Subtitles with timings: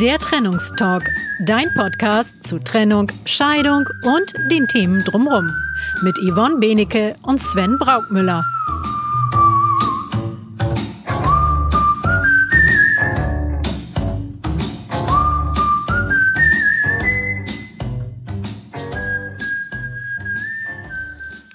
[0.00, 1.08] Der Trennungstalk,
[1.46, 5.50] dein Podcast zu Trennung, Scheidung und den Themen drumherum.
[6.02, 8.44] Mit Yvonne Benecke und Sven Braukmüller.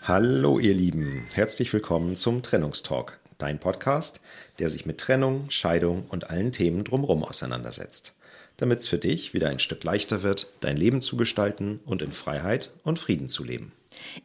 [0.03, 4.20] Hallo ihr Lieben, herzlich willkommen zum Trennungstalk, dein Podcast,
[4.58, 8.16] der sich mit Trennung, Scheidung und allen Themen drumherum auseinandersetzt,
[8.61, 12.11] damit es für dich wieder ein Stück leichter wird, dein Leben zu gestalten und in
[12.11, 13.71] Freiheit und Frieden zu leben.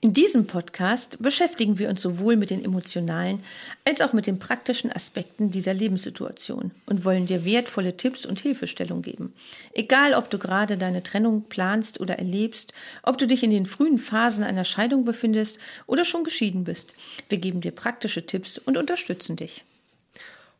[0.01, 3.43] In diesem Podcast beschäftigen wir uns sowohl mit den emotionalen
[3.85, 9.01] als auch mit den praktischen Aspekten dieser Lebenssituation und wollen dir wertvolle Tipps und Hilfestellung
[9.01, 9.33] geben.
[9.73, 13.99] Egal, ob du gerade deine Trennung planst oder erlebst, ob du dich in den frühen
[13.99, 16.95] Phasen einer Scheidung befindest oder schon geschieden bist,
[17.31, 19.65] wir geben dir praktische Tipps und unterstützen dich.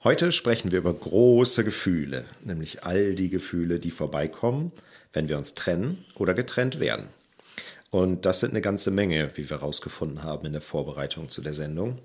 [0.07, 4.71] Heute sprechen wir über große Gefühle, nämlich all die Gefühle, die vorbeikommen,
[5.13, 7.09] wenn wir uns trennen oder getrennt werden.
[7.91, 11.55] Und das sind eine ganze Menge, wie wir herausgefunden haben in der Vorbereitung zu der
[11.55, 11.99] Sendung.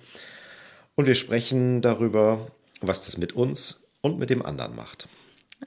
[0.95, 2.47] Und wir sprechen darüber,
[2.81, 5.07] was das mit uns und mit dem anderen macht.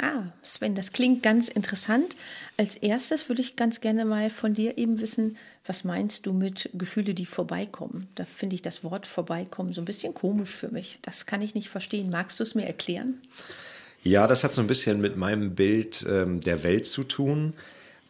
[0.00, 2.16] Ah, Sven, das klingt ganz interessant.
[2.56, 5.36] Als erstes würde ich ganz gerne mal von dir eben wissen,
[5.66, 8.08] was meinst du mit Gefühle, die vorbeikommen?
[8.14, 10.98] Da finde ich das Wort vorbeikommen so ein bisschen komisch für mich.
[11.02, 12.10] Das kann ich nicht verstehen.
[12.10, 13.20] Magst du es mir erklären?
[14.02, 17.54] Ja, das hat so ein bisschen mit meinem Bild ähm, der Welt zu tun.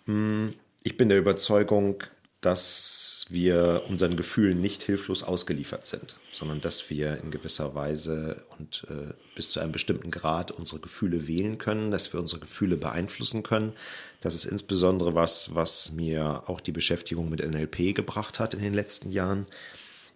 [0.07, 2.05] Hm ich bin der Überzeugung,
[2.45, 8.87] dass wir unseren Gefühlen nicht hilflos ausgeliefert sind, sondern dass wir in gewisser Weise und
[8.91, 13.43] äh, bis zu einem bestimmten Grad unsere Gefühle wählen können, dass wir unsere Gefühle beeinflussen
[13.43, 13.73] können.
[14.21, 18.75] Das ist insbesondere was, was mir auch die Beschäftigung mit NLP gebracht hat in den
[18.75, 19.47] letzten Jahren.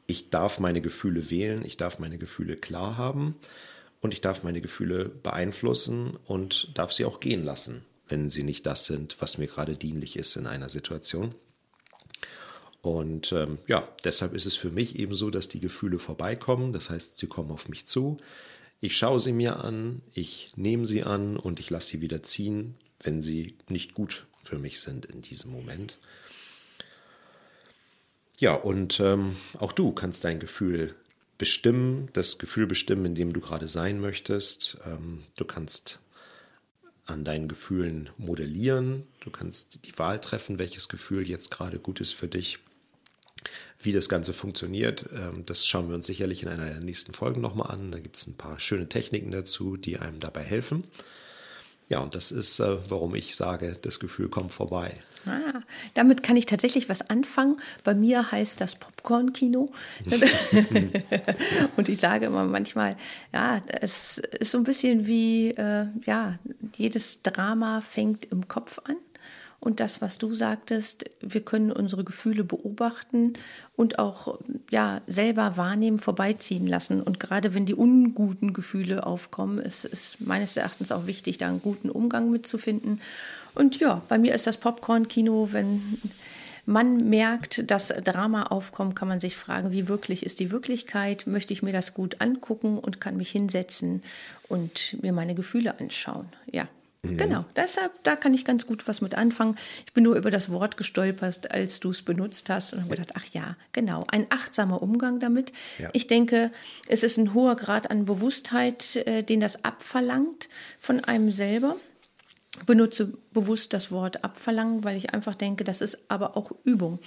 [0.07, 3.37] Ich darf meine Gefühle wählen, ich darf meine Gefühle klar haben
[4.01, 8.65] und ich darf meine Gefühle beeinflussen und darf sie auch gehen lassen wenn sie nicht
[8.65, 11.35] das sind, was mir gerade dienlich ist in einer Situation.
[12.89, 16.73] Und ähm, ja, deshalb ist es für mich eben so, dass die Gefühle vorbeikommen.
[16.73, 18.17] Das heißt, sie kommen auf mich zu.
[18.81, 22.77] Ich schaue sie mir an, ich nehme sie an und ich lasse sie wieder ziehen,
[23.01, 25.99] wenn sie nicht gut für mich sind in diesem Moment.
[28.39, 30.95] Ja, und ähm, auch du kannst dein Gefühl
[31.37, 34.79] bestimmen, das Gefühl bestimmen, in dem du gerade sein möchtest.
[34.87, 36.01] Ähm, du kannst
[37.05, 39.07] an deinen Gefühlen modellieren.
[39.21, 42.61] Du kannst die Wahl treffen, welches Gefühl jetzt gerade gut ist für dich.
[43.81, 47.41] Wie das Ganze funktioniert, ähm, das schauen wir uns sicherlich in einer der nächsten Folgen
[47.41, 47.93] nochmal an.
[47.93, 50.85] Da gibt es ein paar schöne Techniken dazu, die einem dabei helfen.
[51.89, 54.93] Ja, und das ist, äh, warum ich sage, das Gefühl kommt vorbei.
[55.27, 55.63] Ah,
[55.95, 57.57] damit kann ich tatsächlich was anfangen.
[57.83, 59.71] Bei mir heißt das Popcorn-Kino.
[61.77, 62.97] und ich sage immer manchmal,
[63.33, 66.39] ja, es ist so ein bisschen wie, äh, ja,
[66.77, 68.97] jedes Drama fängt im Kopf an.
[69.61, 73.33] Und das, was du sagtest, wir können unsere Gefühle beobachten
[73.75, 74.39] und auch
[74.71, 77.03] ja, selber wahrnehmen, vorbeiziehen lassen.
[77.03, 81.61] Und gerade wenn die unguten Gefühle aufkommen, ist es meines Erachtens auch wichtig, da einen
[81.61, 83.01] guten Umgang mitzufinden.
[83.57, 85.99] Und ja, bei mir ist das Popcorn-Kino, wenn
[86.65, 91.27] man merkt, dass Drama aufkommt, kann man sich fragen, wie wirklich ist die Wirklichkeit?
[91.27, 94.03] Möchte ich mir das gut angucken und kann mich hinsetzen
[94.49, 96.29] und mir meine Gefühle anschauen?
[96.53, 96.69] Ja.
[97.17, 99.57] Genau, deshalb, da kann ich ganz gut was mit anfangen.
[99.87, 103.13] Ich bin nur über das Wort gestolpert, als du es benutzt hast und habe gedacht,
[103.15, 105.53] ach ja, genau, ein achtsamer Umgang damit.
[105.79, 105.91] Ja.
[105.93, 106.51] Ich denke,
[106.89, 110.49] es ist ein hoher Grad an Bewusstheit, äh, den das abverlangt
[110.79, 111.77] von einem selber.
[112.67, 116.99] Benutze bewusst das Wort abverlangen, weil ich einfach denke, das ist aber auch Übung.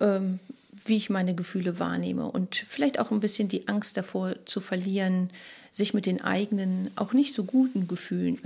[0.00, 0.38] Ähm,
[0.84, 5.30] wie ich meine Gefühle wahrnehme und vielleicht auch ein bisschen die Angst davor zu verlieren,
[5.72, 8.38] sich mit den eigenen, auch nicht so guten Gefühlen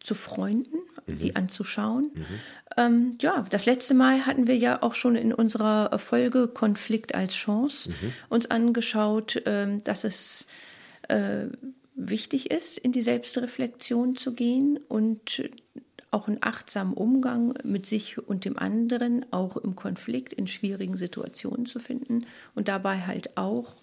[0.00, 1.18] zu Freunden, mhm.
[1.18, 2.10] die anzuschauen.
[2.14, 2.24] Mhm.
[2.76, 7.34] Ähm, ja, das letzte Mal hatten wir ja auch schon in unserer Folge Konflikt als
[7.34, 8.12] Chance mhm.
[8.28, 10.46] uns angeschaut, ähm, dass es
[11.08, 11.46] äh,
[11.94, 15.42] wichtig ist, in die Selbstreflexion zu gehen und
[16.10, 21.66] auch einen achtsamen Umgang mit sich und dem anderen, auch im Konflikt, in schwierigen Situationen
[21.66, 23.76] zu finden und dabei halt auch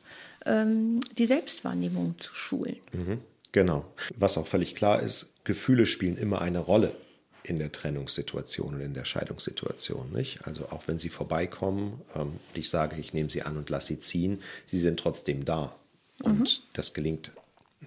[0.45, 2.77] ähm, die Selbstwahrnehmung zu schulen.
[2.91, 3.19] Mhm.
[3.53, 3.85] Genau.
[4.17, 6.93] Was auch völlig klar ist, Gefühle spielen immer eine Rolle
[7.41, 10.11] in der Trennungssituation und in der Scheidungssituation.
[10.11, 10.45] Nicht?
[10.45, 13.87] Also auch wenn sie vorbeikommen ähm, und ich sage, ich nehme sie an und lasse
[13.87, 15.73] sie ziehen, sie sind trotzdem da.
[16.21, 16.47] Und mhm.
[16.73, 17.31] das gelingt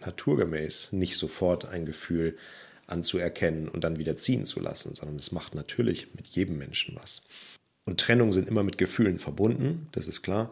[0.00, 2.38] naturgemäß nicht sofort ein Gefühl
[2.86, 7.24] anzuerkennen und dann wieder ziehen zu lassen, sondern es macht natürlich mit jedem Menschen was.
[7.84, 10.50] Und Trennungen sind immer mit Gefühlen verbunden, das ist klar.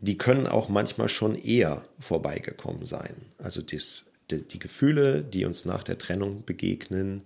[0.00, 3.14] Die können auch manchmal schon eher vorbeigekommen sein.
[3.38, 7.22] Also das die, die Gefühle, die uns nach der Trennung begegnen,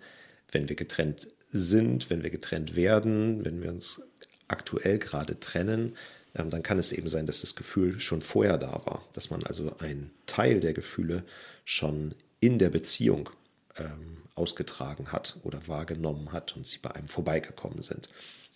[0.50, 4.02] wenn wir getrennt sind, wenn wir getrennt werden, wenn wir uns
[4.48, 5.96] aktuell gerade trennen,
[6.34, 9.42] ähm, dann kann es eben sein, dass das Gefühl schon vorher da war, dass man
[9.44, 11.24] also einen Teil der Gefühle
[11.64, 13.30] schon in der Beziehung
[13.76, 18.08] ähm, ausgetragen hat oder wahrgenommen hat und sie bei einem vorbeigekommen sind.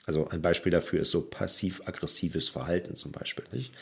[0.06, 3.44] Also ein Beispiel dafür ist so passiv-aggressives Verhalten zum Beispiel.
[3.52, 3.72] Nicht?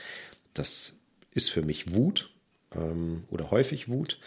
[0.54, 0.98] Das
[1.32, 2.30] ist für mich Wut
[2.74, 4.18] ähm, oder häufig Wut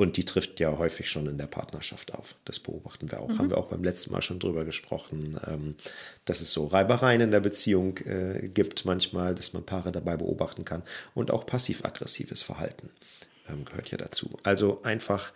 [0.00, 2.34] und die trifft ja häufig schon in der Partnerschaft auf.
[2.44, 3.28] Das beobachten wir auch.
[3.28, 3.38] Mhm.
[3.38, 5.74] Haben wir auch beim letzten Mal schon drüber gesprochen, ähm,
[6.24, 10.64] dass es so Reibereien in der Beziehung äh, gibt manchmal, dass man Paare dabei beobachten
[10.64, 10.82] kann.
[11.14, 12.90] Und auch passiv-aggressives Verhalten
[13.48, 14.30] ähm, gehört ja dazu.
[14.42, 15.32] Also einfach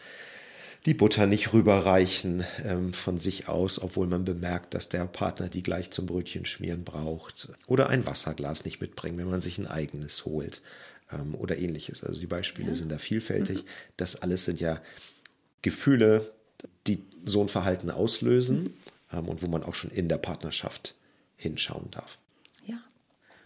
[0.87, 5.63] die Butter nicht rüberreichen ähm, von sich aus, obwohl man bemerkt, dass der Partner die
[5.63, 7.49] gleich zum Brötchen schmieren braucht.
[7.67, 10.63] Oder ein Wasserglas nicht mitbringen, wenn man sich ein eigenes holt
[11.15, 12.03] ähm, oder ähnliches.
[12.05, 12.75] Also die Beispiele ja.
[12.75, 13.65] sind da vielfältig.
[13.65, 13.69] Mhm.
[13.97, 14.81] Das alles sind ja
[15.63, 16.31] Gefühle,
[16.87, 18.75] die so ein Verhalten auslösen mhm.
[19.13, 20.95] ähm, und wo man auch schon in der Partnerschaft
[21.37, 22.19] hinschauen darf.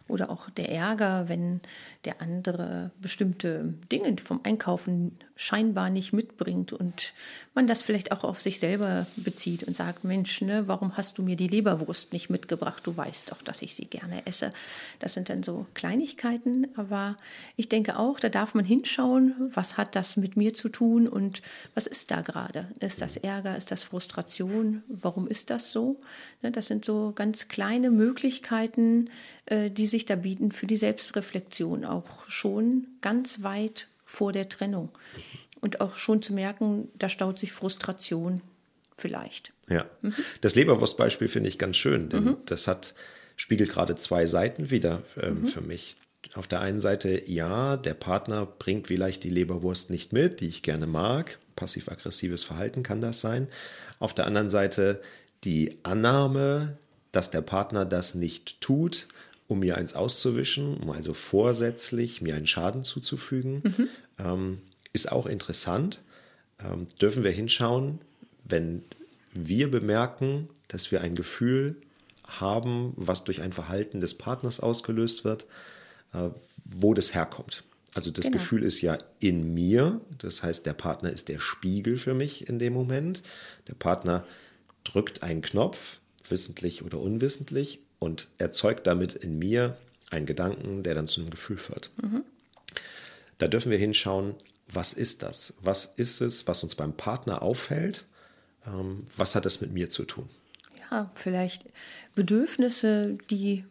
[0.08, 1.60] Oder auch der Ärger, wenn
[2.06, 7.14] der andere bestimmte Dinge vom Einkaufen scheinbar nicht mitbringt und
[7.54, 11.22] man das vielleicht auch auf sich selber bezieht und sagt, Mensch, ne, warum hast du
[11.22, 12.84] mir die Leberwurst nicht mitgebracht?
[12.84, 14.52] Du weißt doch, dass ich sie gerne esse.
[14.98, 17.16] Das sind dann so Kleinigkeiten, aber
[17.54, 21.40] ich denke auch, da darf man hinschauen, was hat das mit mir zu tun und
[21.72, 22.66] was ist da gerade?
[22.80, 23.56] Ist das Ärger?
[23.56, 24.82] Ist das Frustration?
[24.88, 26.00] Warum ist das so?
[26.42, 29.08] Ne, das sind so ganz kleine Möglichkeiten,
[29.46, 34.88] äh, die sich da bieten für die Selbstreflexion, auch schon ganz weit vor der Trennung.
[35.60, 38.40] Und auch schon zu merken, da staut sich Frustration
[38.96, 39.52] vielleicht.
[39.68, 40.14] Ja, mhm.
[40.40, 42.36] das Leberwurstbeispiel finde ich ganz schön, denn mhm.
[42.46, 42.94] das hat,
[43.36, 45.46] spiegelt gerade zwei Seiten wieder ähm, mhm.
[45.46, 45.96] für mich.
[46.34, 50.62] Auf der einen Seite, ja, der Partner bringt vielleicht die Leberwurst nicht mit, die ich
[50.62, 51.38] gerne mag.
[51.54, 53.48] Passiv-aggressives Verhalten kann das sein.
[53.98, 55.02] Auf der anderen Seite
[55.44, 56.78] die Annahme,
[57.12, 59.06] dass der Partner das nicht tut,
[59.48, 63.88] um mir eins auszuwischen, um also vorsätzlich mir einen Schaden zuzufügen, mhm.
[64.18, 64.58] ähm,
[64.92, 66.02] ist auch interessant.
[66.62, 68.00] Ähm, dürfen wir hinschauen,
[68.44, 68.82] wenn
[69.32, 71.76] wir bemerken, dass wir ein Gefühl
[72.26, 75.46] haben, was durch ein Verhalten des Partners ausgelöst wird,
[76.12, 76.28] äh,
[76.64, 77.64] wo das herkommt.
[77.94, 78.36] Also das genau.
[78.36, 82.58] Gefühl ist ja in mir, das heißt, der Partner ist der Spiegel für mich in
[82.58, 83.22] dem Moment.
[83.66, 84.26] Der Partner
[84.84, 89.76] drückt einen Knopf, wissentlich oder unwissentlich, und erzeugt damit in mir
[90.10, 91.90] einen Gedanken, der dann zu einem Gefühl führt.
[92.02, 92.22] Mhm.
[93.38, 94.34] Da dürfen wir hinschauen,
[94.66, 95.54] was ist das?
[95.60, 98.04] Was ist es, was uns beim Partner auffällt?
[98.66, 100.28] Ähm, was hat das mit mir zu tun?
[100.90, 101.64] Ja, vielleicht
[102.14, 103.64] Bedürfnisse, die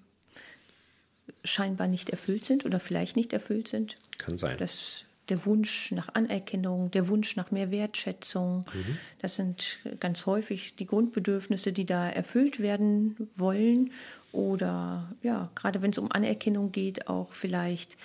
[1.43, 3.97] scheinbar nicht erfüllt sind oder vielleicht nicht erfüllt sind.
[4.17, 4.57] Kann sein.
[4.57, 8.65] Das der Wunsch nach Anerkennung, der Wunsch nach mehr Wertschätzung.
[8.73, 8.97] Mhm.
[9.19, 13.91] Das sind ganz häufig die Grundbedürfnisse, die da erfüllt werden wollen.
[14.31, 17.97] Oder ja, gerade wenn es um Anerkennung geht, auch vielleicht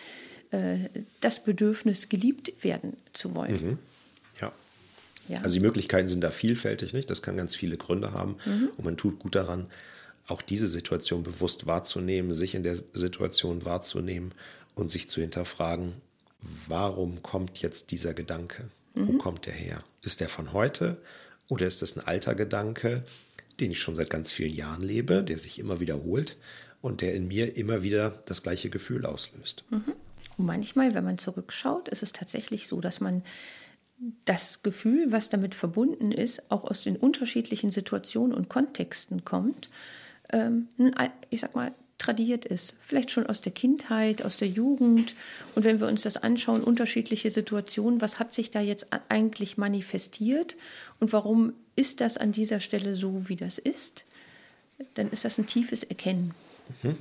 [0.51, 0.89] äh,
[1.21, 3.53] das Bedürfnis, geliebt werden zu wollen.
[3.53, 3.79] Mhm.
[4.41, 4.53] Ja.
[5.29, 5.39] ja.
[5.39, 7.11] Also die Möglichkeiten sind da vielfältig, nicht?
[7.11, 8.37] Das kann ganz viele Gründe haben.
[8.45, 8.71] Mhm.
[8.77, 9.67] Und man tut gut daran,
[10.29, 14.35] auch diese Situation bewusst wahrzunehmen, sich in der Situation wahrzunehmen
[14.75, 15.95] und sich zu hinterfragen,
[16.69, 18.71] warum kommt jetzt dieser Gedanke?
[18.95, 19.09] Mhm.
[19.09, 19.83] Wo kommt der her?
[20.03, 21.01] Ist der von heute
[21.49, 23.05] oder ist das ein alter Gedanke,
[23.61, 26.37] den ich schon seit ganz vielen Jahren lebe, der sich immer wiederholt
[26.81, 29.65] und der in mir immer wieder das gleiche Gefühl auslöst?
[29.71, 29.95] Mhm.
[30.37, 33.23] Und manchmal, wenn man zurückschaut, ist es tatsächlich so, dass man
[34.25, 39.69] das Gefühl, was damit verbunden ist, auch aus den unterschiedlichen Situationen und Kontexten kommt.
[40.33, 40.69] Ähm,
[41.31, 41.73] ich sag mal,
[42.03, 42.77] tradiert ist.
[42.81, 45.15] Vielleicht schon aus der Kindheit, aus der Jugend.
[45.55, 50.57] Und wenn wir uns das anschauen, unterschiedliche Situationen, was hat sich da jetzt eigentlich manifestiert
[51.01, 54.05] und warum ist das an dieser Stelle so, wie das ist,
[54.95, 56.35] dann ist das ein tiefes Erkennen.
[56.83, 56.97] Mhm.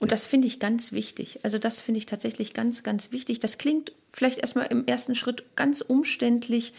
[0.00, 1.40] Und das finde ich ganz wichtig.
[1.42, 3.40] Also das finde ich tatsächlich ganz, ganz wichtig.
[3.40, 6.72] Das klingt vielleicht erstmal im ersten Schritt ganz umständlich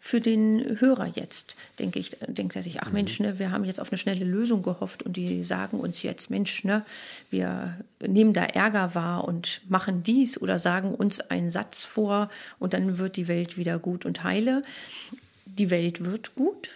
[0.00, 2.16] für den Hörer jetzt, denke ich.
[2.26, 5.16] Denkt er sich, ach Mensch, ne, wir haben jetzt auf eine schnelle Lösung gehofft und
[5.16, 6.84] die sagen uns jetzt, Mensch, ne,
[7.30, 12.74] wir nehmen da Ärger wahr und machen dies oder sagen uns einen Satz vor und
[12.74, 14.62] dann wird die Welt wieder gut und heile.
[15.46, 16.70] Die Welt wird gut,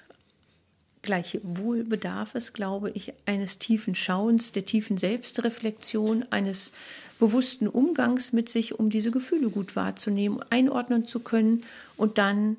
[1.06, 6.72] Gleichwohl bedarf es, glaube ich, eines tiefen Schauens, der tiefen Selbstreflexion, eines
[7.18, 11.64] bewussten Umgangs mit sich, um diese Gefühle gut wahrzunehmen, einordnen zu können
[11.96, 12.58] und dann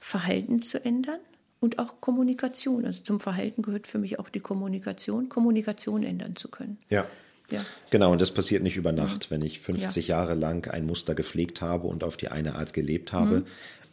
[0.00, 1.20] Verhalten zu ändern
[1.60, 2.84] und auch Kommunikation.
[2.84, 6.78] Also zum Verhalten gehört für mich auch die Kommunikation, Kommunikation ändern zu können.
[6.88, 7.06] Ja.
[7.50, 7.64] Ja.
[7.90, 9.30] Genau, und das passiert nicht über Nacht.
[9.30, 10.16] Wenn ich 50 Ja.
[10.20, 13.46] Jahre lang ein Muster gepflegt habe und auf die eine Art gelebt habe, Mhm.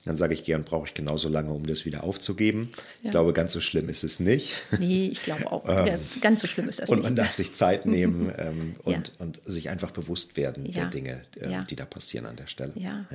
[0.05, 2.71] Dann sage ich gern, brauche ich genauso lange, um das wieder aufzugeben.
[2.99, 3.11] Ich Ja.
[3.11, 4.53] glaube, ganz so schlimm ist es nicht.
[4.79, 5.65] Nee, ich glaube auch.
[5.65, 7.03] Ganz- Ganz so schlimm ist das Ähm, Und nicht.
[7.09, 9.13] man darf sich Zeit nehmen ähm, und, Ja.
[9.19, 10.89] und sich einfach bewusst werden der Ja.
[10.89, 12.71] Dinge, ähm, die da passieren an der Stelle.
[12.75, 13.05] Ja.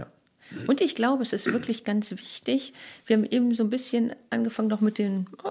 [0.66, 2.74] Und ich glaube, es ist wirklich ganz wichtig.
[3.06, 5.48] Wir haben eben so ein bisschen angefangen noch mit den oh,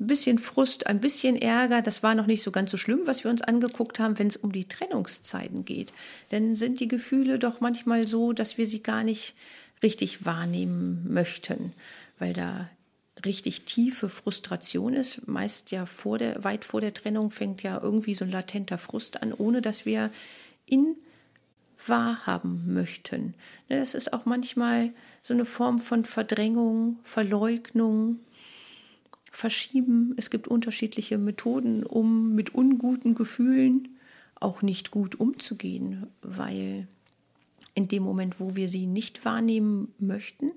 [0.00, 1.82] ein bisschen Frust, ein bisschen Ärger.
[1.82, 4.38] Das war noch nicht so ganz so schlimm, was wir uns angeguckt haben, wenn es
[4.38, 5.92] um die Trennungszeiten geht.
[6.30, 9.34] Denn sind die Gefühle doch manchmal so, dass wir sie gar nicht
[9.82, 11.72] richtig wahrnehmen möchten,
[12.18, 12.68] weil da
[13.24, 15.26] richtig tiefe Frustration ist.
[15.28, 19.22] Meist ja vor der, weit vor der Trennung fängt ja irgendwie so ein latenter Frust
[19.22, 20.10] an, ohne dass wir
[20.66, 20.96] in
[21.86, 23.34] wahrhaben möchten.
[23.68, 28.20] Ne, Das ist auch manchmal so eine Form von Verdrängung, Verleugnung,
[29.34, 30.14] Verschieben.
[30.18, 33.96] Es gibt unterschiedliche Methoden, um mit unguten Gefühlen
[34.34, 36.86] auch nicht gut umzugehen, weil
[37.74, 40.52] in dem Moment, wo wir sie nicht wahrnehmen möchten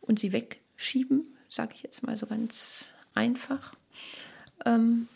[0.00, 3.74] und sie wegschieben, sage ich jetzt mal so ganz einfach,
[4.64, 5.08] ähm,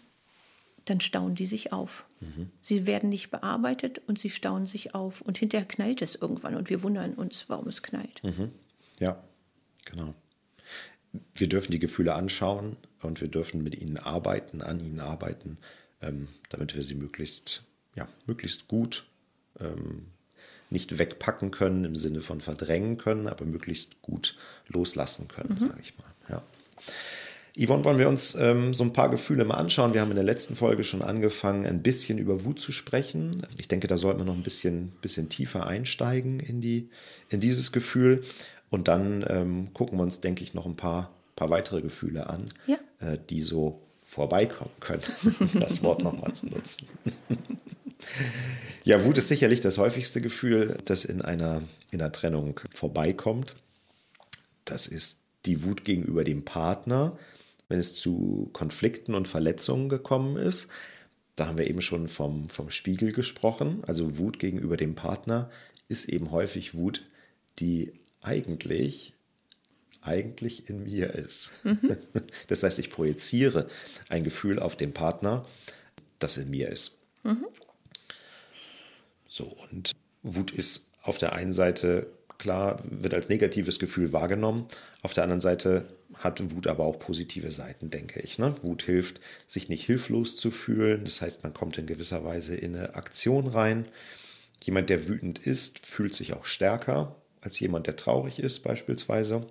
[0.84, 2.04] dann stauen die sich auf.
[2.60, 5.20] Sie werden nicht bearbeitet und sie stauen sich auf.
[5.20, 8.20] Und hinterher knallt es irgendwann und wir wundern uns, warum es knallt.
[8.98, 9.22] Ja,
[9.84, 10.14] genau.
[11.34, 15.58] Wir dürfen die Gefühle anschauen und wir dürfen mit ihnen arbeiten, an ihnen arbeiten,
[16.00, 19.04] ähm, damit wir sie möglichst, ja, möglichst gut
[19.60, 20.06] ähm,
[20.72, 24.36] nicht wegpacken können im Sinne von verdrängen können, aber möglichst gut
[24.68, 26.06] loslassen können, sage ich mal.
[26.28, 26.42] Ja.
[27.54, 29.92] Yvonne, wollen wir uns ähm, so ein paar Gefühle mal anschauen?
[29.92, 33.46] Wir haben in der letzten Folge schon angefangen, ein bisschen über Wut zu sprechen.
[33.58, 36.88] Ich denke, da sollten wir noch ein bisschen, bisschen tiefer einsteigen in, die,
[37.28, 38.22] in dieses Gefühl.
[38.70, 42.46] Und dann ähm, gucken wir uns, denke ich, noch ein paar, paar weitere Gefühle an,
[42.66, 42.78] Ja.
[43.00, 45.02] äh, die so vorbeikommen können,
[45.60, 46.86] das Wort nochmal zu nutzen.
[48.84, 53.54] ja, Wut ist sicherlich das häufigste Gefühl, das in einer, in einer Trennung vorbeikommt.
[54.64, 57.18] Das ist die Wut gegenüber dem Partner,
[57.68, 60.68] wenn es zu Konflikten und Verletzungen gekommen ist.
[61.36, 63.82] Da haben wir eben schon vom, vom Spiegel gesprochen.
[63.86, 65.50] Also Wut gegenüber dem Partner
[65.88, 67.02] ist eben häufig Wut,
[67.58, 69.14] die eigentlich,
[70.00, 71.52] eigentlich in mir ist.
[72.48, 73.68] Das heißt, ich projiziere
[74.08, 75.46] ein Gefühl auf den Partner,
[76.18, 76.98] das in mir ist.
[79.32, 84.66] So, und Wut ist auf der einen Seite klar, wird als negatives Gefühl wahrgenommen.
[85.00, 85.86] Auf der anderen Seite
[86.18, 88.38] hat Wut aber auch positive Seiten, denke ich.
[88.38, 88.54] Ne?
[88.60, 91.06] Wut hilft, sich nicht hilflos zu fühlen.
[91.06, 93.88] Das heißt, man kommt in gewisser Weise in eine Aktion rein.
[94.64, 99.46] Jemand, der wütend ist, fühlt sich auch stärker als jemand, der traurig ist, beispielsweise.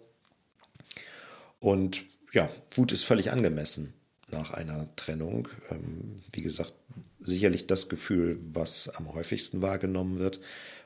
[1.59, 3.95] Und ja, Wut ist völlig angemessen
[4.29, 5.47] nach einer Trennung.
[5.71, 6.73] Ähm, wie gesagt,
[7.21, 10.39] sicherlich das Gefühl, was am häufigsten wahrgenommen wird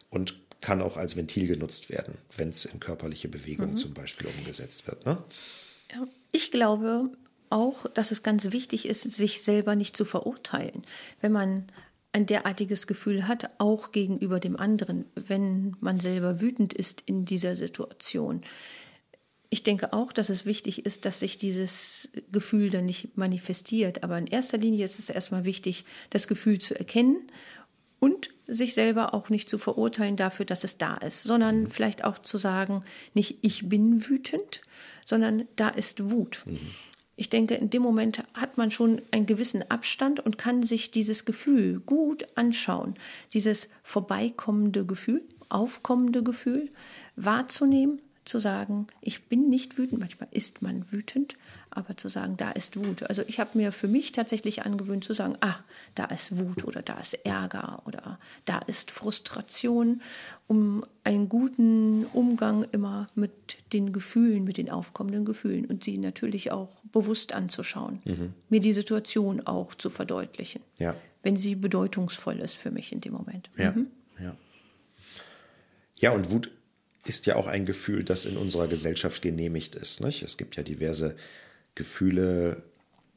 [0.10, 4.88] und kann auch als Ventil genutzt werden, wenn es in körperliche Bewegung zum Beispiel umgesetzt
[4.88, 5.06] wird.
[5.06, 5.18] Ne?
[6.32, 7.12] Ich glaube
[7.50, 10.84] auch, dass es ganz wichtig ist, sich selber nicht zu verurteilen.
[11.22, 11.66] Wenn man
[12.12, 17.56] ein derartiges Gefühl hat, auch gegenüber dem anderen, wenn man selber wütend ist in dieser
[17.56, 18.42] Situation.
[19.50, 24.04] Ich denke auch, dass es wichtig ist, dass sich dieses Gefühl dann nicht manifestiert.
[24.04, 27.28] Aber in erster Linie ist es erstmal wichtig, das Gefühl zu erkennen
[28.00, 32.20] und sich selber auch nicht zu verurteilen dafür, dass es da ist, sondern vielleicht auch
[32.20, 32.84] zu sagen,
[33.14, 34.62] nicht ich bin wütend,
[35.04, 36.46] sondern da ist Wut.
[37.16, 41.26] Ich denke, in dem Moment hat man schon einen gewissen Abstand und kann sich dieses
[41.26, 42.96] Gefühl gut anschauen,
[43.34, 46.70] dieses vorbeikommende Gefühl, aufkommende Gefühl
[47.16, 51.36] wahrzunehmen, zu sagen, ich bin nicht wütend, manchmal ist man wütend,
[51.70, 53.04] aber zu sagen, da ist Wut.
[53.04, 55.56] Also ich habe mir für mich tatsächlich angewöhnt zu sagen, ah,
[55.94, 60.02] da ist Wut oder da ist Ärger oder da ist Frustration,
[60.48, 63.32] um einen guten Umgang immer mit
[63.74, 68.02] den Gefühlen, mit den aufkommenden Gefühlen und sie natürlich auch bewusst anzuschauen,
[68.50, 70.96] mir die Situation auch zu verdeutlichen, Ja.
[71.22, 73.50] wenn sie bedeutungsvoll ist für mich in dem Moment.
[73.58, 73.76] Ja,
[74.20, 74.36] ja.
[75.98, 76.52] Ja, und Wut
[77.06, 80.02] ist ja auch ein Gefühl, das in unserer Gesellschaft genehmigt ist.
[80.02, 80.24] Nicht?
[80.24, 81.16] Es gibt ja diverse
[81.76, 82.64] Gefühle,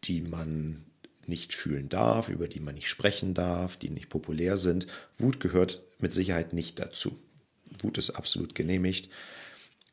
[0.04, 0.84] die man
[1.26, 4.86] nicht fühlen darf, über die man nicht sprechen darf, die nicht populär sind.
[5.16, 7.18] Wut gehört mit Sicherheit nicht dazu.
[7.80, 9.10] Wut ist absolut genehmigt.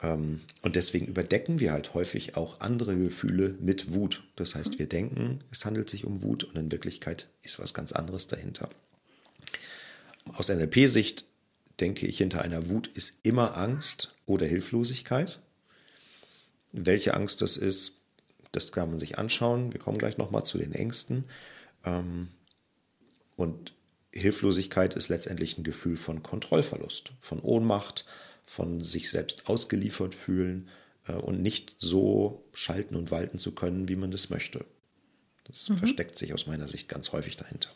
[0.01, 4.23] Ähm, Und deswegen überdecken wir halt häufig auch andere Gefühle mit Wut.
[4.35, 7.91] Das heißt, wir denken, es handelt sich um Wut und in Wirklichkeit ist was ganz
[7.91, 8.69] anderes dahinter.
[10.33, 11.25] Aus NLP-Sicht
[11.79, 15.41] denke ich, hinter einer Wut ist immer Angst oder Hilflosigkeit.
[16.71, 17.97] Welche Angst das ist,
[18.51, 19.73] das kann man sich anschauen.
[19.73, 21.25] Wir kommen gleich nochmal zu den Ängsten.
[21.83, 22.29] Ähm,
[23.35, 23.73] Und
[24.11, 28.05] Hilflosigkeit ist letztendlich ein Gefühl von Kontrollverlust, von Ohnmacht,
[28.45, 30.69] von sich selbst ausgeliefert fühlen
[31.07, 34.63] äh, und nicht so schalten und walten zu können, wie man das möchte.
[35.43, 35.77] Das mhm.
[35.77, 37.69] versteckt sich aus meiner Sicht ganz häufig dahinter.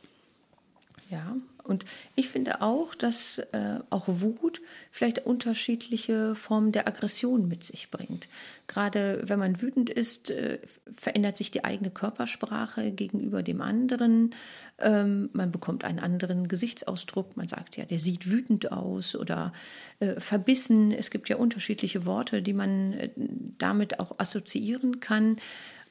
[1.69, 1.85] Und
[2.15, 4.61] ich finde auch, dass äh, auch Wut
[4.91, 8.27] vielleicht unterschiedliche Formen der Aggression mit sich bringt.
[8.67, 10.59] Gerade wenn man wütend ist, äh,
[10.93, 14.35] verändert sich die eigene Körpersprache gegenüber dem anderen.
[14.79, 17.37] Ähm, man bekommt einen anderen Gesichtsausdruck.
[17.37, 19.53] Man sagt ja, der sieht wütend aus oder
[19.99, 20.91] äh, verbissen.
[20.91, 23.09] Es gibt ja unterschiedliche Worte, die man äh,
[23.57, 25.37] damit auch assoziieren kann.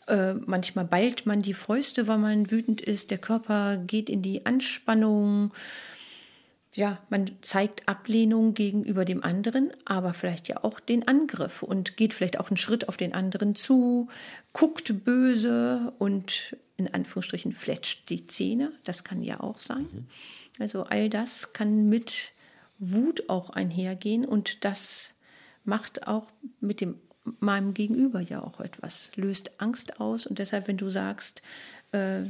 [0.08, 3.10] Äh, manchmal ballt man die Fäuste, weil man wütend ist.
[3.10, 5.52] Der Körper geht in die Anspannung.
[6.72, 12.14] Ja, man zeigt Ablehnung gegenüber dem anderen, aber vielleicht ja auch den Angriff und geht
[12.14, 14.08] vielleicht auch einen Schritt auf den anderen zu,
[14.52, 18.72] guckt böse und in Anführungsstrichen fletscht die Zähne.
[18.84, 19.88] Das kann ja auch sein.
[19.92, 20.06] Mhm.
[20.60, 22.32] Also all das kann mit
[22.78, 25.14] Wut auch einhergehen und das
[25.64, 26.98] macht auch mit dem
[27.40, 30.26] meinem Gegenüber ja auch etwas, löst Angst aus.
[30.26, 31.42] Und deshalb, wenn du sagst,
[31.92, 32.23] äh,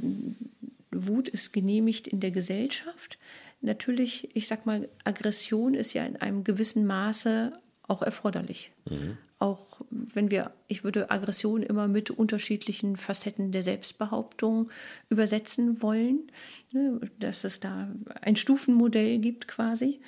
[0.91, 3.19] Wut ist genehmigt in der Gesellschaft,
[3.61, 7.53] natürlich, ich sag mal, Aggression ist ja in einem gewissen Maße
[7.83, 8.73] auch erforderlich.
[8.89, 9.19] Mhm.
[9.41, 14.69] Auch wenn wir, ich würde Aggression immer mit unterschiedlichen Facetten der Selbstbehauptung
[15.09, 16.33] übersetzen wollen,
[16.73, 17.89] ne, dass es da
[18.21, 20.01] ein Stufenmodell gibt quasi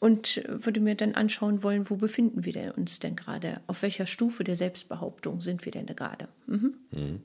[0.00, 3.60] und würde mir dann anschauen wollen, wo befinden wir uns denn gerade?
[3.66, 6.26] Auf welcher Stufe der Selbstbehauptung sind wir denn gerade?
[6.46, 6.74] Mhm.
[6.90, 7.22] Mhm.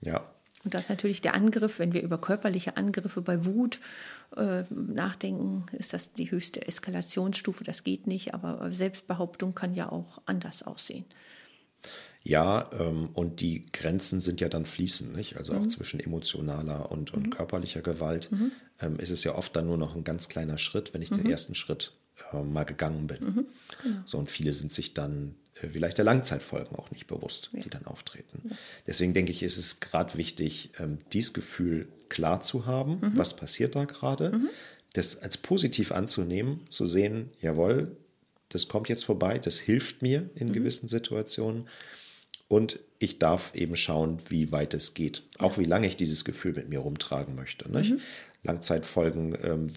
[0.00, 0.32] Ja.
[0.64, 3.80] Und das ist natürlich der Angriff, wenn wir über körperliche Angriffe bei Wut
[4.36, 7.64] äh, nachdenken, ist das die höchste Eskalationsstufe.
[7.64, 11.04] Das geht nicht, aber Selbstbehauptung kann ja auch anders aussehen.
[12.22, 15.36] Ja, ähm, und die Grenzen sind ja dann fließend, nicht?
[15.36, 15.62] Also mhm.
[15.62, 17.30] auch zwischen emotionaler und, und mhm.
[17.30, 18.52] körperlicher Gewalt mhm.
[18.82, 21.24] Ähm, ist es ja oft dann nur noch ein ganz kleiner Schritt, wenn ich den
[21.24, 21.30] mhm.
[21.30, 21.92] ersten Schritt
[22.32, 23.24] äh, mal gegangen bin.
[23.24, 23.46] Mhm.
[23.82, 24.00] Genau.
[24.06, 27.62] So, und viele sind sich dann äh, vielleicht der Langzeitfolgen auch nicht bewusst, ja.
[27.62, 28.40] die dann auftreten.
[28.48, 28.56] Ja.
[28.86, 33.12] Deswegen denke ich, ist es gerade wichtig, ähm, dieses Gefühl klar zu haben, mhm.
[33.16, 34.40] was passiert da gerade,
[34.92, 37.96] das als positiv anzunehmen, zu sehen, jawohl,
[38.50, 41.68] das kommt jetzt vorbei, das hilft mir in gewissen Situationen
[42.48, 45.22] und ich darf eben schauen, wie weit es geht.
[45.38, 47.66] Auch wie lange ich dieses Gefühl mit mir rumtragen möchte.
[47.66, 48.00] Mhm.
[48.42, 49.72] Langzeitfolgen, ähm,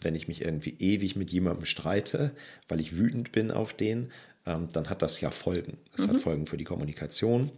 [0.00, 2.32] wenn ich mich irgendwie ewig mit jemandem streite,
[2.68, 4.10] weil ich wütend bin auf den,
[4.46, 5.76] ähm, dann hat das ja Folgen.
[5.96, 6.10] Es mhm.
[6.10, 7.52] hat Folgen für die Kommunikation.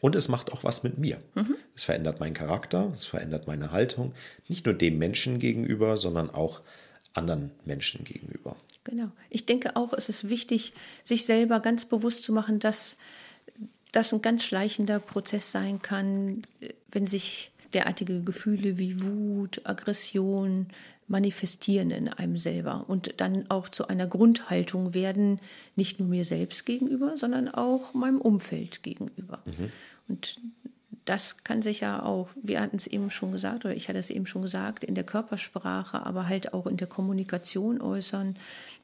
[0.00, 1.20] Und es macht auch was mit mir.
[1.34, 1.56] Mhm.
[1.76, 4.14] Es verändert meinen Charakter, es verändert meine Haltung,
[4.48, 6.62] nicht nur dem Menschen gegenüber, sondern auch
[7.12, 8.56] anderen Menschen gegenüber.
[8.84, 9.10] Genau.
[9.28, 10.72] Ich denke auch, es ist wichtig,
[11.04, 12.96] sich selber ganz bewusst zu machen, dass
[13.92, 16.46] das ein ganz schleichender Prozess sein kann,
[16.90, 20.66] wenn sich derartige Gefühle wie Wut, Aggression
[21.08, 25.40] manifestieren in einem selber und dann auch zu einer Grundhaltung werden,
[25.74, 29.42] nicht nur mir selbst gegenüber, sondern auch meinem Umfeld gegenüber.
[29.44, 29.72] Mhm.
[30.06, 30.40] Und
[31.04, 34.10] das kann sich ja auch, wir hatten es eben schon gesagt, oder ich hatte es
[34.10, 38.36] eben schon gesagt, in der Körpersprache, aber halt auch in der Kommunikation äußern.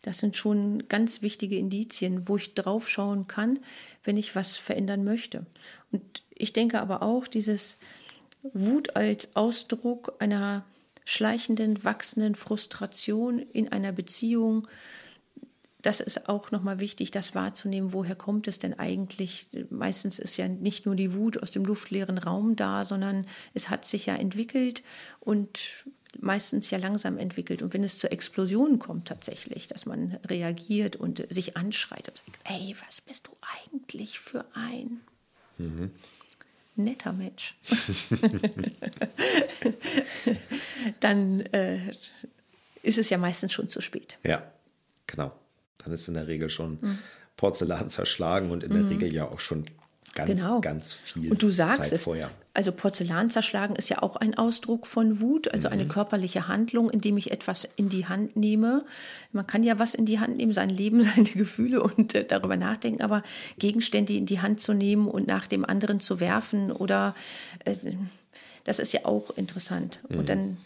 [0.03, 3.61] Das sind schon ganz wichtige Indizien, wo ich drauf schauen kann,
[4.03, 5.47] wenn ich was verändern möchte.
[5.93, 6.03] Und
[6.35, 7.79] ich denke aber auch, dieses
[8.53, 10.65] Wut als Ausdruck einer
[11.05, 14.67] schleichenden, wachsenden Frustration in einer Beziehung,
[15.87, 19.49] das ist auch nochmal wichtig, das wahrzunehmen, woher kommt es denn eigentlich?
[19.71, 23.87] Meistens ist ja nicht nur die Wut aus dem luftleeren Raum da, sondern es hat
[23.87, 24.83] sich ja entwickelt
[25.21, 25.87] und
[26.19, 27.63] meistens ja langsam entwickelt.
[27.63, 32.39] Und wenn es zur Explosion kommt tatsächlich, dass man reagiert und sich anschreit und sagt,
[32.45, 33.33] ey, was bist du
[33.65, 35.03] eigentlich für ein
[35.59, 35.93] mhm.
[36.77, 37.57] Netter Mensch?
[41.01, 41.81] Dann äh,
[42.83, 44.19] ist es ja meistens schon zu spät.
[44.23, 44.43] Ja,
[45.07, 45.33] genau
[45.87, 46.99] dann ist in der Regel schon mhm.
[47.37, 48.89] Porzellan zerschlagen und in der mhm.
[48.89, 49.65] Regel ja auch schon
[50.15, 50.61] ganz, genau.
[50.61, 52.31] ganz viel Und du sagst Zeit es, vorher.
[52.57, 55.75] Also Porzellan zerschlagen ist ja auch ein Ausdruck von Wut, also mhm.
[55.75, 58.83] eine körperliche Handlung, indem ich etwas in die Hand nehme.
[59.33, 62.57] Man kann ja was in die Hand nehmen, sein Leben, seine Gefühle und äh, darüber
[62.57, 63.23] nachdenken, aber
[63.59, 67.15] Gegenstände in die Hand zu nehmen und nach dem anderen zu werfen oder
[67.65, 67.75] äh,
[68.65, 70.01] das ist ja auch interessant.
[70.09, 70.27] Und mhm.
[70.27, 70.57] dann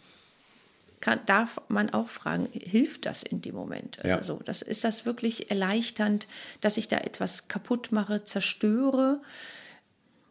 [1.01, 3.99] kann, darf man auch fragen, hilft das in dem Moment?
[4.05, 4.23] Also ja.
[4.23, 6.29] so, das, ist das wirklich erleichternd,
[6.61, 9.21] dass ich da etwas kaputt mache, zerstöre?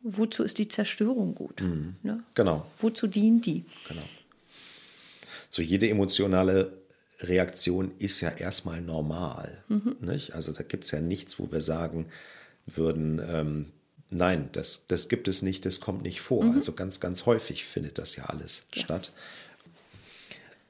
[0.03, 1.62] Wozu ist die Zerstörung gut?
[1.62, 1.95] Mhm.
[2.03, 2.23] Ne?
[2.35, 2.65] Genau.
[2.77, 3.65] Wozu dient die?
[3.88, 4.03] Genau.
[5.49, 6.71] So jede emotionale
[7.21, 9.63] Reaktion ist ja erstmal normal.
[9.67, 9.97] Mhm.
[10.01, 10.33] Nicht?
[10.35, 12.07] Also da gibt es ja nichts, wo wir sagen
[12.65, 13.65] würden, ähm,
[14.09, 16.43] nein, das, das gibt es nicht, das kommt nicht vor.
[16.43, 16.55] Mhm.
[16.55, 18.83] Also ganz, ganz häufig findet das ja alles ja.
[18.83, 19.12] statt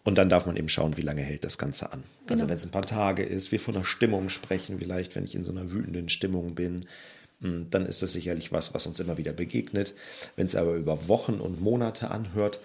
[0.04, 2.04] Und dann darf man eben schauen, wie lange hält das Ganze an.
[2.28, 2.50] Also Genau.
[2.50, 5.44] wenn es ein paar Tage ist, wir von einer Stimmung sprechen, vielleicht wenn ich in
[5.44, 6.88] so einer wütenden Stimmung bin,
[7.42, 9.94] dann ist das sicherlich was, was uns immer wieder begegnet.
[10.36, 12.60] Wenn es aber über Wochen und Monate anhört,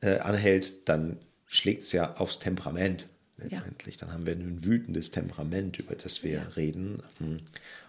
[0.00, 3.96] äh, anhält, dann schlägt es ja aufs Temperament letztendlich.
[3.96, 7.02] Dann haben wir ein wütendes Temperament, über das wir reden.
[7.20, 7.38] Mh.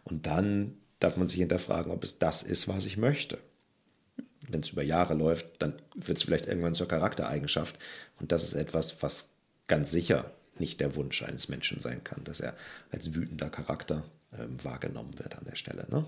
[0.03, 3.39] Und dann darf man sich hinterfragen, ob es das ist, was ich möchte
[4.51, 7.77] wenn es über Jahre läuft, dann wird es vielleicht irgendwann zur Charaktereigenschaft.
[8.19, 9.29] Und das ist etwas, was
[9.67, 12.55] ganz sicher nicht der Wunsch eines Menschen sein kann, dass er
[12.91, 14.03] als wütender Charakter
[14.37, 15.85] ähm, wahrgenommen wird an der Stelle.
[15.89, 16.05] Ne?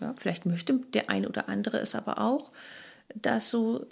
[0.00, 2.50] Ja, vielleicht möchte der ein oder andere es aber auch,
[3.14, 3.86] dass so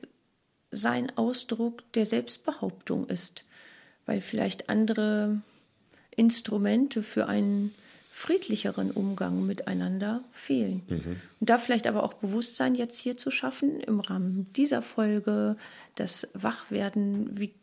[0.71, 3.45] sein Ausdruck der Selbstbehauptung ist,
[4.07, 5.41] weil vielleicht andere
[6.17, 7.75] Instrumente für einen
[8.11, 10.83] friedlicheren Umgang miteinander fehlen.
[11.41, 15.57] Und da vielleicht aber auch Bewusstsein jetzt hier zu schaffen im Rahmen dieser Folge,
[15.95, 17.55] das Wachwerden, wie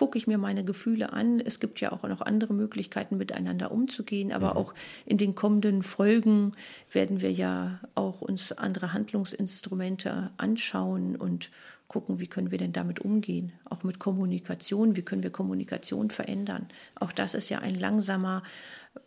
[0.00, 1.40] gucke ich mir meine Gefühle an.
[1.40, 4.72] Es gibt ja auch noch andere Möglichkeiten, miteinander umzugehen, aber auch
[5.04, 6.52] in den kommenden Folgen
[6.90, 11.50] werden wir ja auch uns andere Handlungsinstrumente anschauen und
[11.86, 13.52] gucken, wie können wir denn damit umgehen.
[13.66, 16.66] Auch mit Kommunikation, wie können wir Kommunikation verändern.
[16.94, 18.42] Auch das ist ja ein langsamer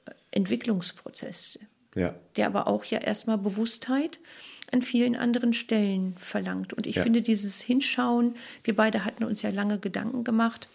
[0.06, 1.58] äh, Entwicklungsprozess,
[1.95, 2.13] Ja.
[2.36, 4.19] der aber auch ja erstmal Bewusstheit
[4.71, 6.73] an vielen anderen Stellen verlangt.
[6.73, 7.03] Und ich Ja.
[7.03, 10.67] finde dieses Hinschauen, wir beide hatten uns ja lange Gedanken gemacht,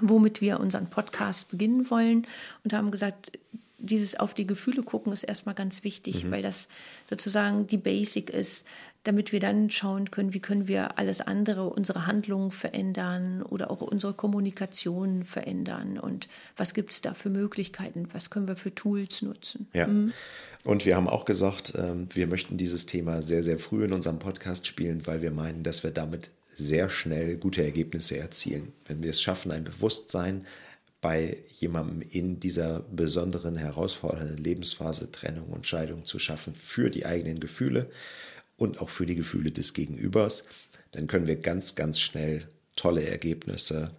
[0.00, 2.26] womit wir unseren Podcast beginnen wollen
[2.64, 3.32] und haben gesagt,
[3.78, 6.68] dieses auf die Gefühle gucken ist erstmal ganz wichtig, weil das
[7.08, 8.66] sozusagen die Basic ist,
[9.04, 13.82] damit wir dann schauen können, wie können wir alles andere, unsere Handlungen verändern oder auch
[13.82, 19.22] unsere Kommunikation verändern und was gibt es da für Möglichkeiten, was können wir für Tools
[19.22, 19.68] nutzen.
[19.74, 19.88] Ja.
[20.64, 24.18] Und wir haben auch gesagt, ähm, wir möchten dieses Thema sehr, sehr früh in unserem
[24.18, 28.72] Podcast spielen, weil wir meinen, dass wir damit sehr schnell gute Ergebnisse erzielen.
[28.86, 30.46] Wenn wir es schaffen, ein Bewusstsein
[31.02, 37.40] bei jemandem in dieser besonderen, herausfordernden Lebensphase Trennung und Scheidung zu schaffen für die eigenen
[37.40, 37.90] Gefühle
[38.56, 40.46] und auch für die Gefühle des Gegenübers,
[40.92, 43.90] dann können wir ganz, ganz schnell tolle Ergebnisse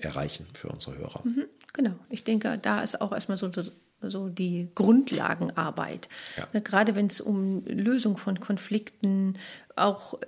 [0.00, 1.22] erreichen für unsere Hörer.
[1.72, 3.50] Genau, ich denke, da ist auch erstmal so,
[4.00, 6.08] so die Grundlagenarbeit.
[6.36, 6.48] Ja.
[6.52, 9.38] Ne, Gerade wenn es um Lösung von Konflikten,
[9.76, 10.18] auch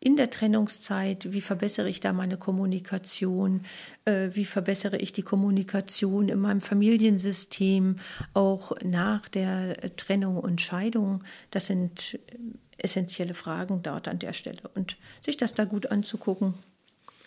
[0.00, 3.62] in der Trennungszeit, wie verbessere ich da meine Kommunikation,
[4.06, 7.96] äh, wie verbessere ich die Kommunikation in meinem Familiensystem,
[8.32, 11.22] auch nach der Trennung und Scheidung.
[11.50, 12.38] Das sind äh,
[12.78, 14.62] essentielle Fragen dort an der Stelle.
[14.74, 16.54] Und sich das da gut anzugucken,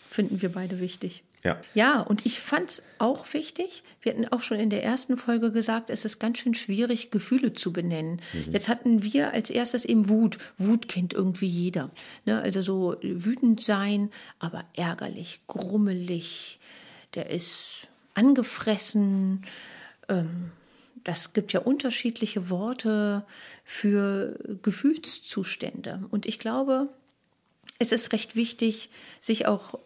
[0.08, 1.22] finden wir beide wichtig.
[1.44, 1.60] Ja.
[1.74, 3.82] Ja, und ich fand es auch wichtig.
[4.00, 7.52] Wir hatten auch schon in der ersten Folge gesagt, es ist ganz schön schwierig, Gefühle
[7.52, 8.22] zu benennen.
[8.50, 10.38] Jetzt hatten wir als erstes eben Wut.
[10.56, 11.90] Wut kennt irgendwie jeder.
[12.24, 12.40] Ne?
[12.40, 16.58] Also so wütend sein, aber ärgerlich, grummelig.
[17.14, 19.44] Der ist angefressen.
[20.08, 20.50] Ähm,
[21.04, 23.26] das gibt ja unterschiedliche Worte
[23.64, 26.02] für Gefühlszustände.
[26.10, 26.88] Und ich glaube,
[27.78, 28.88] es ist recht wichtig,
[29.20, 29.78] sich auch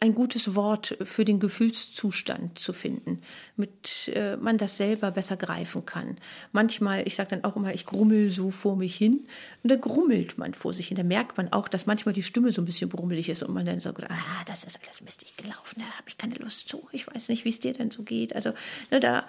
[0.00, 3.20] ein gutes Wort für den Gefühlszustand zu finden,
[3.56, 6.18] mit äh, man das selber besser greifen kann.
[6.52, 9.26] Manchmal, ich sage dann auch immer, ich grummel so vor mich hin
[9.62, 10.96] und da grummelt man vor sich hin.
[10.96, 13.64] Da merkt man auch, dass manchmal die Stimme so ein bisschen brummelig ist und man
[13.64, 16.86] dann so, ah, das ist alles mistig gelaufen, da habe ich keine Lust zu.
[16.92, 18.36] Ich weiß nicht, wie es dir denn so geht.
[18.36, 18.50] Also
[18.90, 19.26] ne, da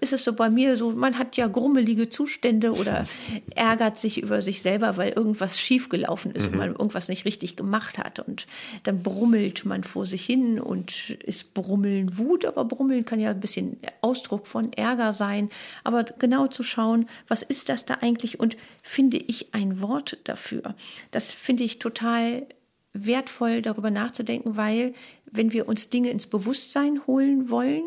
[0.00, 3.06] ist es so bei mir so, man hat ja grummelige Zustände oder
[3.54, 7.98] ärgert sich über sich selber, weil irgendwas schiefgelaufen ist und man irgendwas nicht richtig gemacht
[7.98, 8.18] hat.
[8.18, 8.46] Und
[8.82, 13.40] dann brummelt man vor sich hin und ist Brummeln Wut, aber Brummeln kann ja ein
[13.40, 15.50] bisschen Ausdruck von Ärger sein.
[15.84, 20.74] Aber genau zu schauen, was ist das da eigentlich und finde ich ein Wort dafür?
[21.10, 22.46] Das finde ich total
[22.92, 24.94] wertvoll, darüber nachzudenken, weil
[25.30, 27.82] wenn wir uns Dinge ins Bewusstsein holen wollen,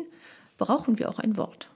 [0.56, 1.68] brauchen wir auch ein Wort.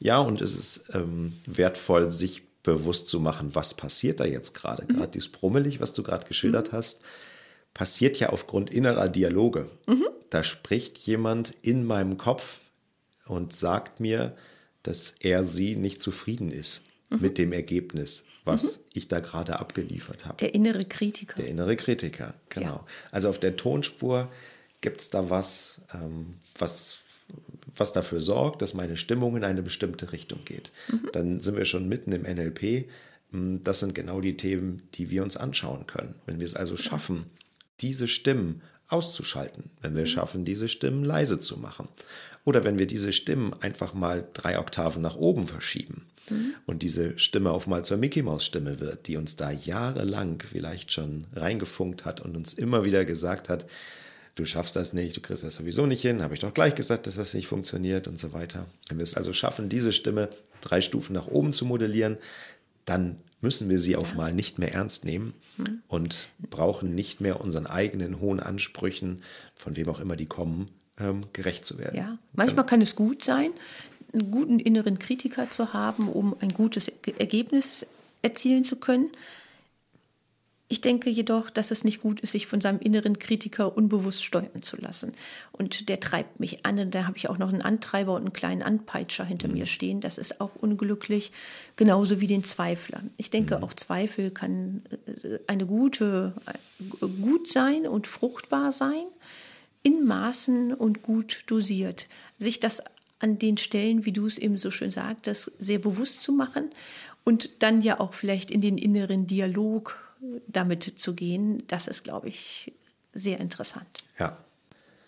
[0.00, 4.86] Ja, und es ist ähm, wertvoll, sich bewusst zu machen, was passiert da jetzt gerade.
[4.86, 7.00] Gerade dieses Brummelig, was du gerade geschildert hast,
[7.74, 9.70] passiert ja aufgrund innerer Dialoge.
[10.30, 12.58] Da spricht jemand in meinem Kopf
[13.26, 14.36] und sagt mir,
[14.82, 20.38] dass er sie nicht zufrieden ist mit dem Ergebnis, was ich da gerade abgeliefert habe.
[20.38, 21.36] Der innere Kritiker.
[21.36, 22.66] Der innere Kritiker, genau.
[22.66, 22.86] Ja.
[23.10, 24.30] Also auf der Tonspur
[24.80, 26.98] gibt es da was, ähm, was,
[27.76, 30.72] was dafür sorgt, dass meine Stimmung in eine bestimmte Richtung geht.
[31.12, 32.86] Dann sind wir schon mitten im NLP.
[33.30, 36.14] Mm, Das sind genau die Themen, die wir uns anschauen können.
[36.26, 37.26] Wenn wir es also schaffen,
[37.82, 41.88] diese Stimmen auszuschalten, wenn wir schaffen, diese Stimmen leise zu machen.
[42.44, 46.06] Oder wenn wir diese Stimmen einfach mal drei Oktaven nach oben verschieben
[46.66, 50.92] und diese Stimme auf mal zur Mickey Maus Stimme wird, die uns da jahrelang vielleicht
[50.92, 53.66] schon reingefunkt hat und uns immer wieder gesagt hat,
[54.34, 57.06] du schaffst das nicht, du kriegst das sowieso nicht hin, habe ich doch gleich gesagt,
[57.06, 58.66] dass das nicht funktioniert und so weiter.
[58.88, 60.28] Wenn wir es also schaffen, diese Stimme
[60.60, 62.18] drei Stufen nach oben zu modellieren,
[62.84, 65.82] dann müssen wir sie auf mal nicht mehr ernst nehmen mhm.
[65.88, 69.22] und brauchen nicht mehr unseren eigenen hohen Ansprüchen,
[69.54, 71.96] von wem auch immer die kommen, ähm, gerecht zu werden.
[71.96, 73.50] Ja, manchmal kann es gut sein,
[74.14, 77.86] einen guten inneren Kritiker zu haben, um ein gutes Ergebnis
[78.22, 79.10] erzielen zu können.
[80.72, 84.62] Ich denke jedoch, dass es nicht gut ist, sich von seinem inneren Kritiker unbewusst steuern
[84.62, 85.12] zu lassen.
[85.52, 86.78] Und der treibt mich an.
[86.78, 89.54] Und da habe ich auch noch einen Antreiber und einen kleinen Anpeitscher hinter mhm.
[89.54, 90.00] mir stehen.
[90.00, 91.30] Das ist auch unglücklich,
[91.76, 93.02] genauso wie den Zweifler.
[93.18, 93.64] Ich denke, mhm.
[93.64, 94.80] auch Zweifel kann
[95.24, 99.04] äh, eine gute, äh, gut sein und fruchtbar sein,
[99.82, 102.08] in Maßen und gut dosiert.
[102.38, 102.82] Sich das
[103.18, 106.70] an den Stellen, wie du es eben so schön sagtest, sehr bewusst zu machen
[107.24, 110.01] und dann ja auch vielleicht in den inneren Dialog
[110.46, 112.72] damit zu gehen, das ist, glaube ich,
[113.12, 113.86] sehr interessant.
[114.18, 114.36] Ja.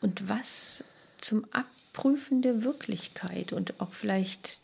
[0.00, 0.84] Und was
[1.18, 4.60] zum Abprüfen der Wirklichkeit und auch vielleicht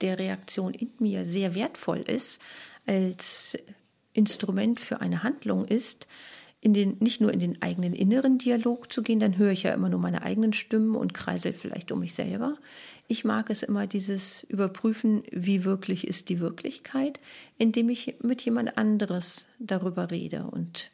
[0.00, 2.40] der Reaktion in mir sehr wertvoll ist,
[2.86, 3.58] als
[4.12, 6.06] Instrument für eine Handlung ist,
[6.62, 9.74] in den, nicht nur in den eigenen inneren Dialog zu gehen, dann höre ich ja
[9.74, 12.54] immer nur meine eigenen Stimmen und kreisel vielleicht um mich selber.
[13.08, 17.18] Ich mag es immer, dieses Überprüfen, wie wirklich ist die Wirklichkeit,
[17.58, 20.92] indem ich mit jemand anderes darüber rede und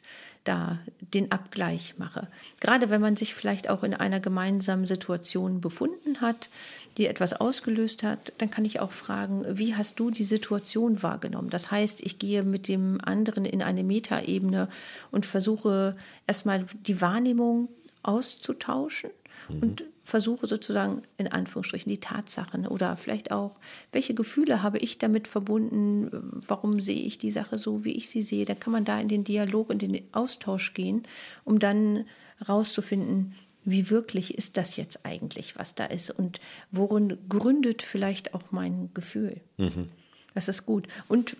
[0.49, 0.79] da
[1.13, 2.27] den Abgleich mache.
[2.59, 6.49] Gerade wenn man sich vielleicht auch in einer gemeinsamen Situation befunden hat,
[6.97, 11.49] die etwas ausgelöst hat, dann kann ich auch fragen, wie hast du die Situation wahrgenommen?
[11.49, 14.67] Das heißt, ich gehe mit dem anderen in eine Metaebene
[15.11, 15.95] und versuche
[16.27, 17.69] erstmal die Wahrnehmung
[18.03, 19.11] auszutauschen
[19.49, 19.59] mhm.
[19.61, 23.59] und versuche sozusagen in Anführungsstrichen die Tatsachen oder vielleicht auch,
[23.91, 26.09] welche Gefühle habe ich damit verbunden,
[26.47, 28.45] warum sehe ich die Sache so, wie ich sie sehe.
[28.45, 31.03] Da kann man da in den Dialog, in den Austausch gehen,
[31.45, 32.05] um dann
[32.47, 36.39] rauszufinden, wie wirklich ist das jetzt eigentlich, was da ist und
[36.71, 39.41] worin gründet vielleicht auch mein Gefühl.
[39.57, 39.89] Mhm.
[40.33, 40.87] Das ist gut.
[41.07, 41.37] Und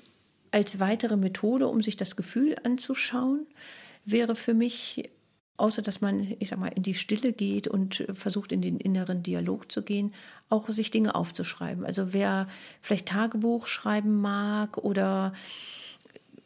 [0.51, 3.47] als weitere Methode, um sich das Gefühl anzuschauen,
[4.05, 5.09] wäre für mich
[5.59, 9.23] außer dass man, ich sag mal, in die Stille geht und versucht, in den inneren
[9.23, 10.13] Dialog zu gehen,
[10.49, 11.85] auch sich Dinge aufzuschreiben.
[11.85, 12.47] Also wer
[12.81, 15.33] vielleicht Tagebuch schreiben mag oder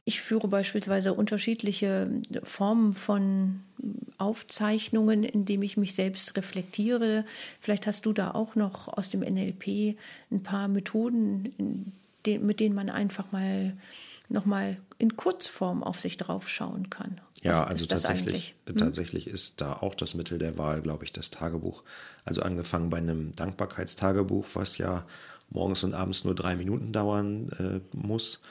[0.06, 2.10] ich führe beispielsweise unterschiedliche
[2.44, 3.62] Formen von
[4.18, 7.24] Aufzeichnungen, indem ich mich selbst reflektiere.
[7.62, 9.98] Vielleicht hast du da auch noch aus dem NLP
[10.32, 11.94] ein paar Methoden,
[12.26, 13.74] mit denen man einfach mal
[14.28, 16.90] nochmal in Kurzform auf sich drauf schauen
[17.44, 17.52] kann.
[17.52, 18.78] Was ja, also tatsächlich, hm?
[18.78, 21.84] tatsächlich ist da auch das Mittel der Wahl, glaube ich, das Tagebuch.
[22.26, 25.06] Also angefangen bei einem Dankbarkeitstagebuch, was ja
[25.50, 28.42] morgens und abends nur drei Minuten dauern äh, muss,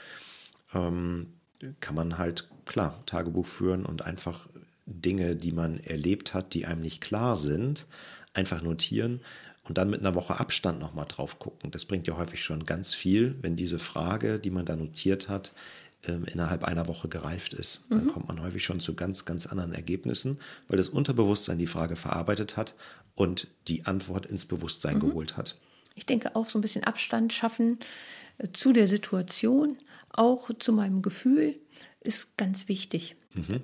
[0.74, 1.32] ähm,
[1.80, 4.48] kann man halt klar Tagebuch führen und einfach
[4.86, 7.86] Dinge, die man erlebt hat, die einem nicht klar sind,
[8.34, 9.20] einfach notieren
[9.64, 11.70] und dann mit einer Woche Abstand nochmal drauf gucken.
[11.70, 15.52] Das bringt ja häufig schon ganz viel, wenn diese Frage, die man da notiert hat,
[16.02, 17.84] innerhalb einer Woche gereift ist.
[17.90, 18.08] Dann mhm.
[18.08, 20.38] kommt man häufig schon zu ganz, ganz anderen Ergebnissen,
[20.68, 22.74] weil das Unterbewusstsein die Frage verarbeitet hat
[23.14, 25.00] und die Antwort ins Bewusstsein mhm.
[25.00, 25.58] geholt hat.
[25.94, 27.78] Ich denke auch so ein bisschen Abstand schaffen
[28.38, 29.78] äh, zu der Situation,
[30.10, 31.58] auch zu meinem Gefühl,
[32.00, 33.16] ist ganz wichtig.
[33.34, 33.62] Mhm.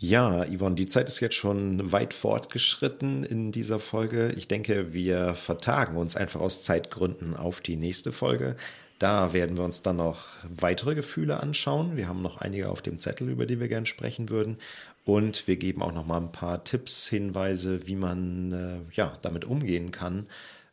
[0.00, 4.32] Ja, Yvonne, die Zeit ist jetzt schon weit fortgeschritten in dieser Folge.
[4.36, 8.54] Ich denke, wir vertagen uns einfach aus Zeitgründen auf die nächste Folge.
[8.98, 11.96] Da werden wir uns dann noch weitere Gefühle anschauen.
[11.96, 14.58] Wir haben noch einige auf dem Zettel, über die wir gerne sprechen würden.
[15.04, 19.44] Und wir geben auch noch mal ein paar Tipps, Hinweise, wie man äh, ja, damit
[19.44, 20.26] umgehen kann,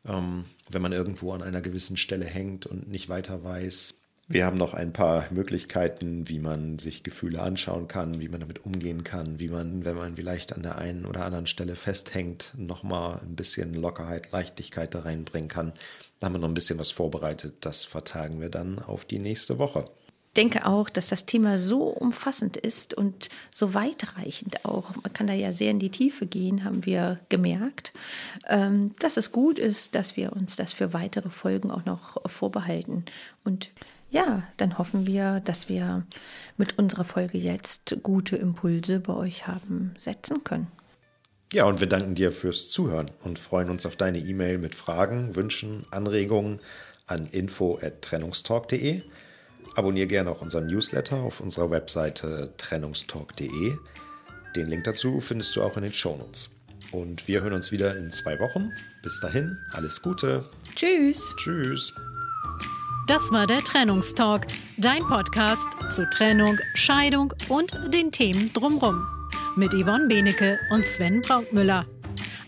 [0.06, 3.94] ähm, wenn man irgendwo an einer gewissen Stelle hängt und nicht weiter weiß.
[4.28, 8.66] Wir haben noch ein paar Möglichkeiten, wie man sich Gefühle anschauen kann, wie man damit
[8.66, 13.20] umgehen kann, wie man, wenn man vielleicht an der einen oder anderen Stelle festhängt, nochmal
[13.24, 15.74] ein bisschen Lockerheit, Leichtigkeit da reinbringen kann.
[16.26, 17.58] Haben wir noch ein bisschen was vorbereitet.
[17.62, 19.86] Das vertagen wir dann auf die nächste Woche
[20.36, 24.96] denke auch, dass das Thema so umfassend ist und so weitreichend auch.
[25.02, 27.92] Man kann da ja sehr in die Tiefe gehen, haben wir gemerkt,
[28.48, 33.06] ähm, dass es gut ist, dass wir uns das für weitere Folgen auch noch vorbehalten.
[33.44, 33.70] Und
[34.12, 36.06] ja, dann hoffen wir, dass wir
[36.58, 40.68] mit unserer Folge jetzt gute Impulse bei euch haben setzen können.
[41.54, 45.36] Ja, und wir danken dir fürs Zuhören und freuen uns auf deine E-Mail mit Fragen,
[45.36, 46.60] Wünschen, Anregungen
[47.08, 49.04] an info@trennungstalk.de.
[49.76, 53.78] Abonnier gerne auch unseren Newsletter auf unserer Webseite trennungstalk.de.
[54.56, 56.50] Den Link dazu findest du auch in den Shownotes.
[56.92, 58.72] Und wir hören uns wieder in zwei Wochen.
[59.02, 60.46] Bis dahin, alles Gute.
[60.76, 61.36] Tschüss.
[61.38, 61.94] Tschüss.
[63.08, 69.15] Das war der Trennungstalk, dein Podcast zu Trennung, Scheidung und den Themen drumherum.
[69.56, 71.86] Mit Yvonne Benecke und Sven Brautmüller.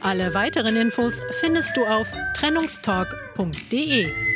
[0.01, 4.26] Alle weiteren Infos findest du auf trennungstalk.de.